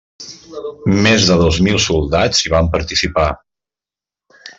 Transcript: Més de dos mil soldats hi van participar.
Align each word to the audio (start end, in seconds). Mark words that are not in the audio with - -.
Més 1.07 1.27
de 1.31 1.35
dos 1.41 1.59
mil 1.67 1.77
soldats 1.83 2.41
hi 2.47 2.53
van 2.55 2.71
participar. 2.77 3.27